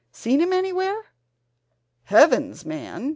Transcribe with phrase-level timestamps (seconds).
[0.11, 0.99] Seen him anywhere?"
[2.05, 3.09] "Heavens, man!